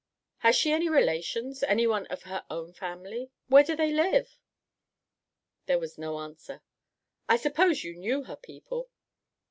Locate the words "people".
8.35-8.89